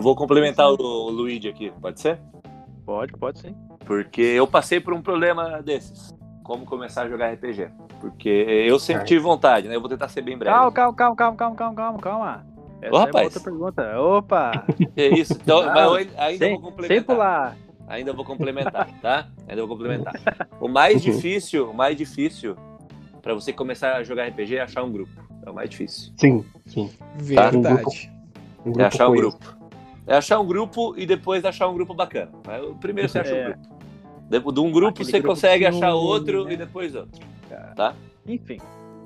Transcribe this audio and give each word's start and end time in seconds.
vou 0.00 0.16
complementar 0.16 0.70
o, 0.70 0.74
o 0.74 1.10
Luigi 1.10 1.48
aqui, 1.48 1.70
pode 1.80 2.00
ser? 2.00 2.18
Pode, 2.86 3.12
pode 3.12 3.40
sim. 3.40 3.54
Porque 3.84 4.22
eu 4.22 4.46
passei 4.46 4.80
por 4.80 4.94
um 4.94 5.02
problema 5.02 5.60
desses. 5.60 6.14
Como 6.42 6.64
começar 6.64 7.02
a 7.02 7.08
jogar 7.08 7.32
RPG. 7.32 7.68
Porque 8.00 8.28
eu 8.28 8.78
sempre 8.78 9.04
tive 9.04 9.20
vontade, 9.20 9.68
né? 9.68 9.76
Eu 9.76 9.80
vou 9.80 9.88
tentar 9.88 10.08
ser 10.08 10.22
bem 10.22 10.36
breve. 10.36 10.54
Calma, 10.56 10.72
calma, 10.72 10.94
calma, 10.96 11.16
calma, 11.16 11.36
calma, 11.36 11.56
calma, 11.56 11.74
calma, 11.76 11.98
calma. 11.98 12.46
Essa 12.80 12.92
Ô, 12.92 12.96
é 12.96 12.98
uma 12.98 13.06
rapaz. 13.06 13.24
outra 13.26 13.40
pergunta. 13.40 14.00
Opa! 14.00 14.66
É 14.96 15.06
isso. 15.08 15.34
Então, 15.34 15.64
Não, 15.64 15.72
mas 15.72 15.84
eu 16.08 16.20
ainda 16.20 16.38
sem, 16.44 16.52
vou 16.54 16.62
complementar. 16.70 16.96
sem 16.96 17.02
pular. 17.04 17.56
Ainda 17.86 18.12
vou 18.12 18.24
complementar, 18.24 18.88
tá? 19.00 19.28
Ainda 19.46 19.60
vou 19.66 19.68
complementar. 19.76 20.14
O 20.60 20.66
mais 20.68 21.00
difícil, 21.02 21.70
o 21.70 21.74
mais 21.74 21.96
difícil 21.96 22.56
para 23.20 23.34
você 23.34 23.52
começar 23.52 23.94
a 23.96 24.02
jogar 24.02 24.26
RPG 24.28 24.56
é 24.56 24.62
achar 24.62 24.82
um 24.82 24.90
grupo. 24.90 25.12
É 25.46 25.50
o 25.50 25.54
mais 25.54 25.70
difícil. 25.70 26.12
Sim, 26.16 26.44
sim. 26.66 26.90
Verdade. 27.16 28.10
Um 28.66 28.80
É 28.80 28.84
achar 28.86 29.08
um 29.08 29.14
grupo. 29.14 29.56
É 30.06 30.16
achar 30.16 30.40
um 30.40 30.46
grupo 30.46 30.94
e 30.96 31.06
depois 31.06 31.44
achar 31.44 31.68
um 31.68 31.74
grupo 31.74 31.94
bacana. 31.94 32.30
O 32.68 32.74
Primeiro 32.74 33.08
você 33.08 33.20
acha 33.20 33.34
É. 33.34 33.42
um 33.42 33.50
grupo. 33.52 33.82
De 34.28 34.40
de 34.40 34.60
um 34.60 34.72
grupo 34.72 34.88
Aquele 34.90 35.04
você 35.10 35.20
grupo 35.20 35.28
consegue 35.34 35.66
achar 35.66 35.94
outro 35.94 36.44
né? 36.44 36.54
e 36.54 36.56
depois 36.56 36.94
outro. 36.94 37.20
Enfim. 38.26 38.58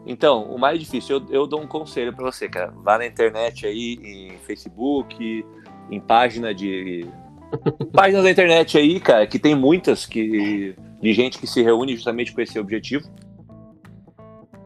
Então, 0.06 0.44
o 0.44 0.58
mais 0.58 0.78
difícil, 0.78 1.16
eu, 1.16 1.26
eu 1.30 1.46
dou 1.46 1.60
um 1.60 1.66
conselho 1.66 2.14
pra 2.14 2.24
você, 2.24 2.48
cara. 2.48 2.72
Vá 2.76 2.96
na 2.96 3.06
internet 3.06 3.66
aí, 3.66 3.98
em 4.02 4.38
Facebook, 4.38 5.44
em 5.90 6.00
página 6.00 6.54
de. 6.54 7.06
Páginas 7.92 8.22
da 8.24 8.30
internet 8.30 8.78
aí, 8.78 9.00
cara, 9.00 9.26
que 9.26 9.38
tem 9.38 9.54
muitas 9.54 10.06
que, 10.06 10.76
de 11.00 11.12
gente 11.12 11.38
que 11.38 11.46
se 11.46 11.62
reúne 11.62 11.94
justamente 11.96 12.32
com 12.32 12.40
esse 12.40 12.58
objetivo. 12.58 13.08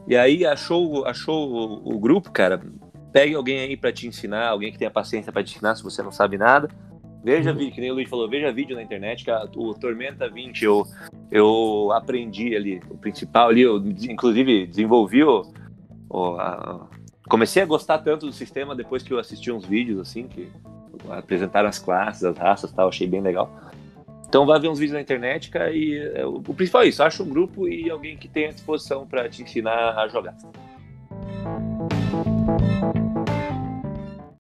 E 0.07 0.17
aí 0.17 0.45
achou, 0.45 1.07
achou 1.07 1.51
o, 1.51 1.95
o 1.95 1.99
grupo, 1.99 2.31
cara. 2.31 2.61
Pegue 3.13 3.35
alguém 3.35 3.61
aí 3.61 3.77
pra 3.77 3.93
te 3.93 4.07
ensinar, 4.07 4.49
alguém 4.49 4.71
que 4.73 4.79
tenha 4.79 4.91
paciência 4.91 5.33
pra 5.33 5.43
te 5.43 5.53
ensinar 5.55 5.75
se 5.75 5.83
você 5.83 6.03
não 6.03 6.13
sabe 6.13 6.39
nada. 6.39 6.69
Veja 7.23 7.53
vídeo, 7.53 7.75
que 7.75 7.81
nem 7.81 7.91
o 7.91 7.95
Luiz 7.95 8.09
falou, 8.09 8.29
veja 8.29 8.51
vídeo 8.53 8.75
na 8.75 8.83
internet, 8.83 9.25
que 9.25 9.31
a- 9.31 9.45
o 9.57 9.75
Tormenta 9.75 10.29
20 10.29 10.65
eu, 10.65 10.87
eu 11.31 11.91
aprendi 11.93 12.57
ali, 12.57 12.81
o 12.89 12.97
principal 12.97 13.49
ali, 13.51 13.61
eu 13.61 13.77
inclusive 13.79 14.67
desenvolvi 14.67 15.23
o, 15.23 15.43
o- 16.09 16.37
a- 16.39 16.89
comecei 17.29 17.63
a 17.63 17.67
gostar 17.67 17.99
tanto 17.99 18.27
do 18.27 18.33
sistema 18.33 18.75
depois 18.75 19.03
que 19.03 19.13
eu 19.13 19.19
assisti 19.19 19.53
uns 19.53 19.67
vídeos 19.67 20.01
assim, 20.01 20.27
que 20.27 20.49
apresentaram 21.11 21.69
as 21.69 21.79
classes, 21.79 22.25
as 22.25 22.39
raças 22.39 22.73
tal, 22.73 22.89
achei 22.89 23.07
bem 23.07 23.21
legal. 23.21 23.55
Então 24.27 24.47
vai 24.47 24.59
ver 24.61 24.69
uns 24.69 24.79
vídeos 24.79 24.95
na 24.95 25.01
internet, 25.03 25.51
cara, 25.51 25.73
e 25.73 25.99
é, 26.15 26.25
o, 26.25 26.37
o 26.37 26.55
principal 26.55 26.83
é 26.83 26.89
isso, 26.89 27.03
acha 27.03 27.23
um 27.23 27.29
grupo 27.29 27.69
e 27.69 27.91
alguém 27.91 28.17
que 28.17 28.29
tenha 28.29 28.51
disposição 28.53 29.07
pra 29.07 29.29
te 29.29 29.43
ensinar 29.43 29.99
a 29.99 30.09
jogar. 30.09 30.35
Música 31.43 33.10